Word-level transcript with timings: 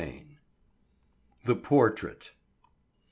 VI. 0.01 0.25
THE 1.45 1.55
PORTRAIT. 1.55 2.31